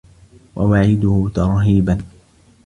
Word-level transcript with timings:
وَوَعِيدُهُ 0.55 1.29
تَرْهِيبًا 1.33 1.97